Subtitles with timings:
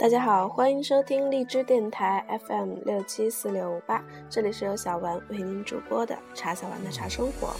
[0.00, 7.54] 大家好，欢迎收听荔枝电台 FM 六七四六五八，这里是由小丸为您主播的茶小丸的茶生活。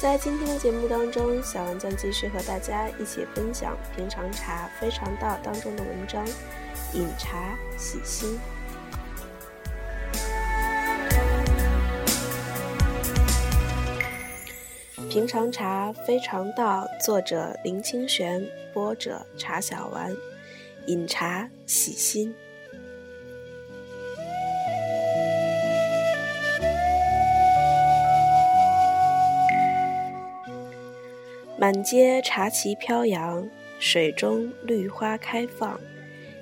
[0.00, 6.26] 在今天的节目当中，小丸将继续和大家一起分享《平常茶非常道》当中的文章
[6.92, 8.36] 《饮茶洗心》。
[15.08, 18.44] 《平常茶非常道》，作者林清玄，
[18.74, 20.12] 播者茶小丸。
[20.86, 22.34] 饮茶洗心，
[31.56, 33.48] 满街茶旗飘扬，
[33.78, 35.78] 水中绿花开放，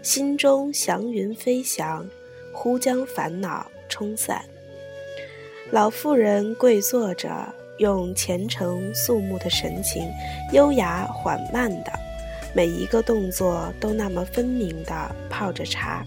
[0.03, 2.07] 心中祥云飞翔，
[2.55, 4.43] 忽将烦恼冲散。
[5.71, 10.09] 老妇人跪坐着，用虔诚肃穆的神情，
[10.53, 12.08] 优雅缓慢的。
[12.55, 16.05] 每一个动作都那么分明地泡着茶，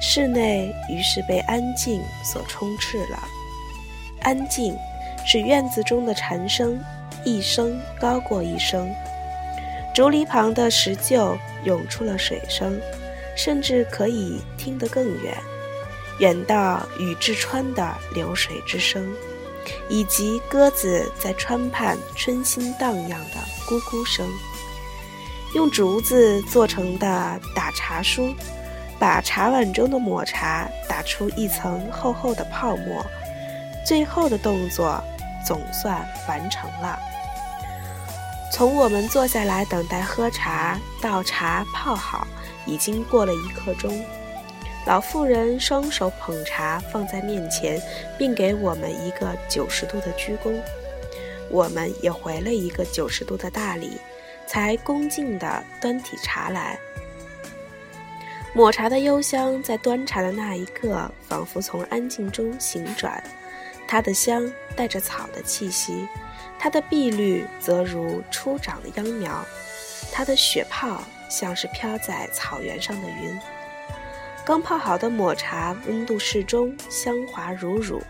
[0.00, 3.18] 室内于是被安静所充斥了。
[4.22, 4.76] 安静，
[5.26, 6.78] 使院子中的蝉声
[7.24, 8.92] 一声高过一声，
[9.94, 12.80] 竹篱旁的石臼涌出了水声，
[13.36, 15.34] 甚至可以听得更远，
[16.20, 19.14] 远到雨至川的流水之声，
[19.88, 24.28] 以及鸽子在川畔春心荡漾的咕咕声。
[25.56, 28.34] 用竹子做成的打茶梳，
[28.98, 33.02] 把茶碗中的抹茶打出一层厚厚的泡沫。
[33.82, 35.02] 最后的动作
[35.46, 36.98] 总算完成了。
[38.52, 42.26] 从我们坐下来等待喝茶到茶泡好，
[42.66, 44.04] 已经过了一刻钟。
[44.84, 47.80] 老妇人双手捧茶放在面前，
[48.18, 50.54] 并给我们一个九十度的鞠躬。
[51.50, 53.98] 我们也回了一个九十度的大礼。
[54.46, 56.78] 才恭敬地端起茶来，
[58.54, 63.22] 抹茶的幽香在端茶的那一刻，仿佛从安静中醒转。
[63.88, 66.08] 它的香带着草的气息，
[66.58, 69.44] 它的碧绿则如初长的秧苗，
[70.12, 73.38] 它的血泡像是飘在草原上的云。
[74.44, 78.00] 刚泡好的抹茶温度适中，香滑如乳。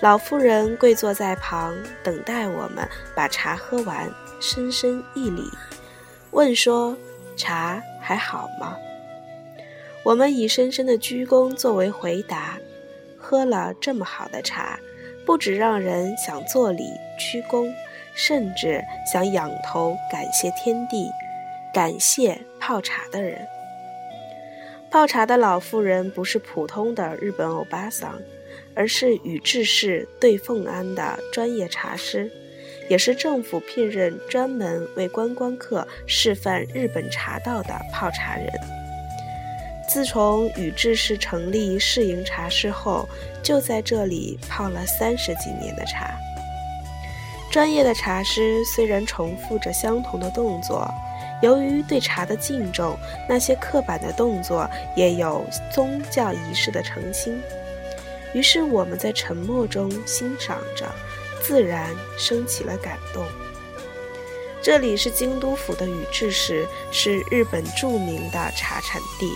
[0.00, 4.10] 老妇人跪坐在旁，等待我们把茶喝完。
[4.40, 5.48] 深深一礼，
[6.32, 6.94] 问说
[7.34, 8.76] ：“茶还好吗？”
[10.04, 12.58] 我们以深深的鞠躬作为回答。
[13.16, 14.78] 喝了这么好的茶，
[15.24, 16.84] 不止让人想作礼
[17.18, 17.72] 鞠躬，
[18.14, 21.10] 甚至想仰头感谢天地，
[21.72, 23.46] 感谢泡茶的人。
[24.90, 28.20] 泡茶的老妇人不是普通的日本欧巴桑，
[28.74, 32.30] 而是宇治市对凤庵的专业茶师。
[32.86, 38.46] 也是政府聘任专门为观光客示范日本茶道的泡茶人。
[39.88, 43.08] 自从宇治市成立试营茶室后，
[43.42, 46.14] 就在这里泡了三十几年的茶。
[47.50, 50.86] 专业的茶师虽然重复着相同的动作，
[51.40, 52.94] 由于对茶的敬重，
[53.26, 57.40] 那些刻板的动作也有宗教仪式的诚心。
[58.34, 60.86] 于是我们在沉默中欣赏着。
[61.46, 63.22] 自然升起了感动。
[64.62, 69.30] 这里是京都府的宇治市，是日本著名的茶产地。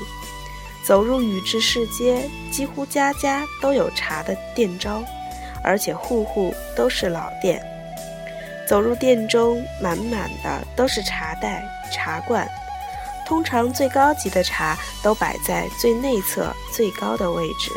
[0.82, 5.04] 走入宇治市街，几乎家家都有茶的店招，
[5.62, 7.62] 而且户户都是老店。
[8.66, 12.48] 走入店中，满满的都是茶袋、茶罐。
[13.26, 17.70] 通常最高级的茶都摆在最内侧最高的位置，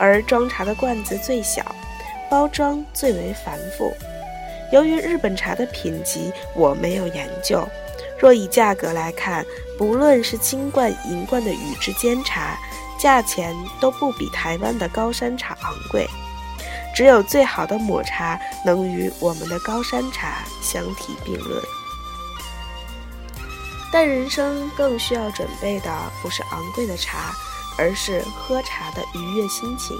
[0.00, 1.62] 而装茶的罐子最小。
[2.30, 3.92] 包装最为繁复。
[4.72, 7.68] 由于日本茶的品级我没有研究，
[8.20, 9.44] 若以价格来看，
[9.76, 12.56] 不论是金罐银罐的宇治煎茶，
[12.96, 16.06] 价钱都不比台湾的高山茶昂贵。
[16.94, 21.60] 只有最好的抹茶能与我们的高山茶相提并论。
[23.92, 25.90] 但人生更需要准备的
[26.22, 27.32] 不是昂贵的茶，
[27.80, 29.96] 而是喝茶的愉悦心情。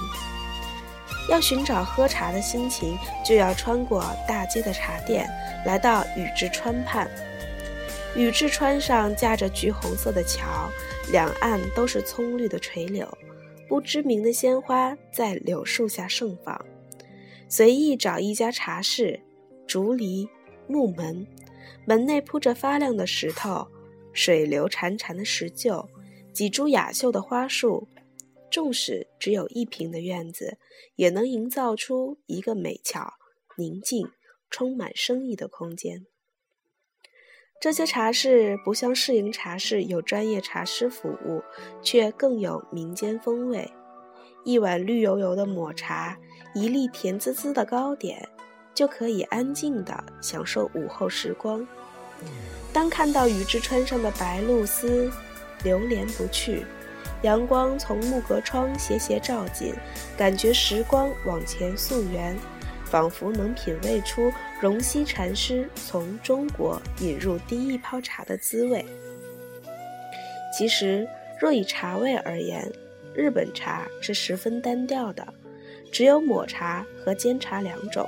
[1.27, 2.95] 要寻找喝茶的心情，
[3.25, 5.27] 就要穿过大街的茶店，
[5.65, 7.09] 来到宇治川畔。
[8.15, 10.69] 宇治川上架着橘红色的桥，
[11.11, 13.07] 两岸都是葱绿的垂柳，
[13.67, 16.63] 不知名的鲜花在柳树下盛放。
[17.49, 19.19] 随意找一家茶室，
[19.65, 20.29] 竹篱、
[20.67, 21.25] 木门，
[21.85, 23.67] 门内铺着发亮的石头，
[24.13, 25.85] 水流潺潺的石臼，
[26.33, 27.87] 几株雅秀的花树。
[28.49, 30.57] 纵使只有一平的院子，
[30.95, 33.13] 也能营造出一个美巧、
[33.55, 34.11] 宁静、
[34.49, 36.05] 充满生意的空间。
[37.61, 41.41] 这些茶室不像市营茶室有专业茶师服务，
[41.81, 43.71] 却更有民间风味。
[44.43, 46.19] 一碗绿油油的抹茶，
[46.53, 48.27] 一粒甜滋滋的糕点，
[48.73, 51.65] 就可以安静地享受午后时光。
[52.73, 55.09] 当看到雨之川上的白露丝，
[55.63, 56.65] 流连不去，
[57.21, 59.73] 阳光从木格窗斜斜照进，
[60.17, 62.35] 感觉时光往前溯源。
[62.83, 64.29] 仿佛能品味出
[64.59, 68.85] 荣西禅师从中国引入第一泡茶的滋味。
[70.53, 71.07] 其实，
[71.39, 72.69] 若以茶味而言，
[73.15, 75.25] 日本茶是十分单调的，
[75.89, 78.05] 只有抹茶和煎茶两种。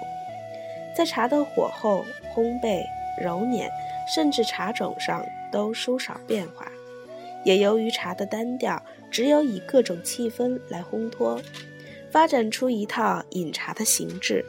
[0.98, 2.84] 在茶的火候、烘焙、
[3.24, 3.72] 揉捻，
[4.14, 6.70] 甚至茶种上都殊少变化。
[7.44, 8.82] 也由于茶的单调，
[9.12, 11.42] 只有以各种气氛来烘托，
[12.12, 14.44] 发展出一套饮茶的形制。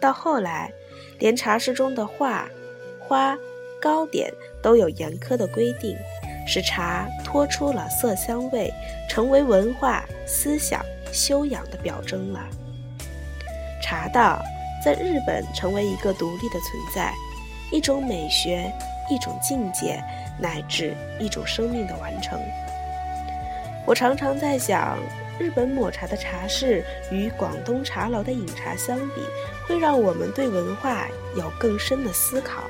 [0.00, 0.72] 到后来，
[1.18, 2.48] 连茶室中的画、
[2.98, 3.36] 花、
[3.80, 5.96] 糕点都有严苛的规定，
[6.46, 8.72] 使茶脱出了色香味，
[9.08, 12.40] 成为文化、思想、修养的表征了。
[13.82, 14.42] 茶道
[14.84, 17.12] 在日本成为一个独立的存在，
[17.70, 18.72] 一种美学，
[19.10, 20.02] 一种境界，
[20.40, 22.40] 乃至一种生命的完成。
[23.86, 24.98] 我常常在想。
[25.38, 29.22] 日本抹茶的茶室与广东茶楼的饮茶相比，
[29.66, 32.64] 会让我们对文化有更深的思考。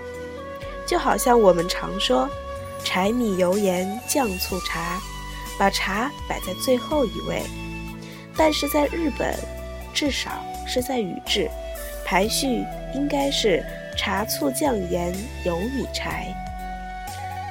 [0.87, 2.31] 就好像我们常说
[2.85, 5.01] “柴米油盐酱醋茶”，
[5.59, 7.43] 把茶摆在最后一位。
[8.37, 9.35] 但是在日本，
[9.93, 10.31] 至少
[10.65, 11.51] 是在宇治，
[12.07, 12.65] 排序
[12.95, 13.65] 应该是
[13.97, 15.13] 茶醋酱盐
[15.45, 16.33] 油米柴。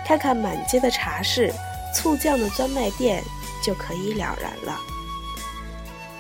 [0.10, 1.54] 看看满街的茶室，
[1.94, 3.24] 醋酱的专卖店
[3.64, 4.76] 就可以了然了。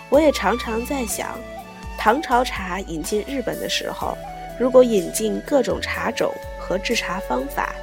[0.09, 1.35] 我也常常在想，
[1.97, 4.15] 唐朝茶引进日本的时候，
[4.59, 7.73] 如果引进各种茶种和制茶方法，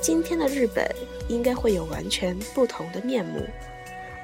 [0.00, 0.90] 今天的日本
[1.28, 3.46] 应该会有完全不同的面目。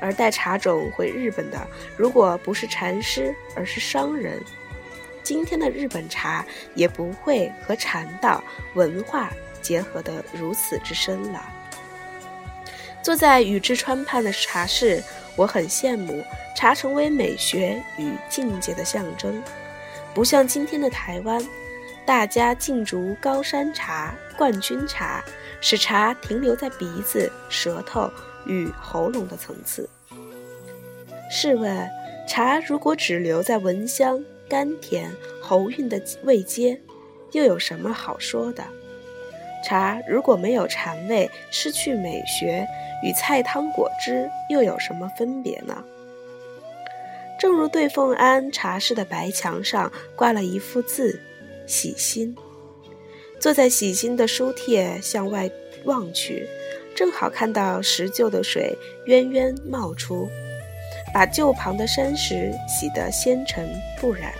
[0.00, 1.58] 而带茶种回日本的，
[1.94, 4.42] 如果不是禅师，而是商人，
[5.22, 6.42] 今天的日本茶
[6.74, 8.42] 也不会和禅道
[8.72, 9.30] 文化
[9.62, 11.42] 结合得如此之深了。
[13.02, 15.02] 坐在宇治川畔的茶室。
[15.36, 16.20] 我很羡慕
[16.56, 19.40] 茶成为美学与境界的象征，
[20.12, 21.40] 不像今天的台湾，
[22.04, 25.24] 大家竞逐高山茶、冠军茶，
[25.60, 28.10] 使茶停留在鼻子、舌头
[28.46, 29.88] 与喉咙的层次。
[31.30, 31.88] 试问，
[32.26, 35.08] 茶如果只留在闻香、甘甜、
[35.40, 36.80] 喉韵的味阶，
[37.30, 38.64] 又有什么好说的？
[39.62, 42.66] 茶如果没有禅味，失去美学。
[43.00, 45.84] 与菜汤果汁又有什么分别呢？
[47.38, 51.20] 正如对凤庵茶室的白墙上挂了一幅字
[51.64, 52.36] “喜心”，
[53.38, 55.48] 坐在喜心的书帖向外
[55.84, 56.48] 望去，
[56.96, 58.76] 正好看到石臼的水
[59.06, 60.28] 渊渊冒出，
[61.14, 63.68] 把臼旁的山石洗得纤尘
[64.00, 64.32] 不染。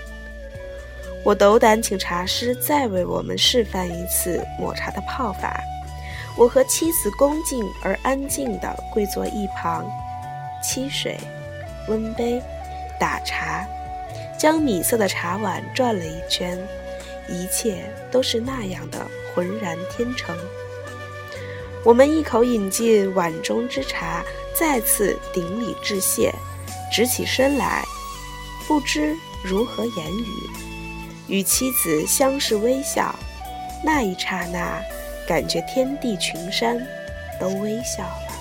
[1.24, 5.60] 我斗胆请茶师再为我们示范一次抹茶的泡法。
[6.36, 9.84] 我和妻子恭敬而安静地跪坐一旁，
[10.62, 11.18] 沏水、
[11.88, 12.40] 温杯、
[12.98, 13.66] 打茶，
[14.38, 16.56] 将米色的茶碗转了一圈，
[17.28, 19.04] 一切都是那样的
[19.34, 20.36] 浑然天成。
[21.84, 26.32] 我们一口饮尽碗中之茶，再次顶礼致谢，
[26.92, 27.84] 直起身来，
[28.68, 30.50] 不知如何言语，
[31.28, 33.14] 与妻子相视微笑，
[33.84, 34.82] 那一刹那。
[35.28, 36.80] 感觉天地群山
[37.38, 38.37] 都微笑了。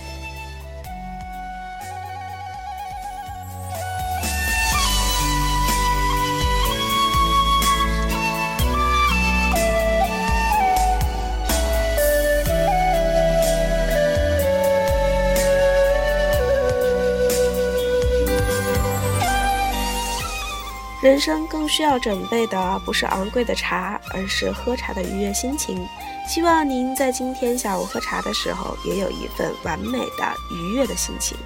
[21.07, 25.87] 人生更需要准备的不是昂贵的茶，而是喝茶的愉悦心情。
[26.27, 31.37] 希望您在今天下午喝茶的时候，也有一份完美的愉悦的心情。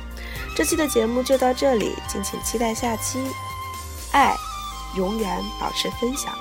[0.56, 3.20] 这期的节目就到这里，敬请期待下期。
[4.14, 4.34] 爱，
[4.98, 6.34] 永远保持分享。